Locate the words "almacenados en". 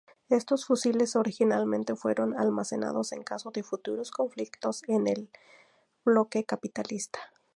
2.35-3.21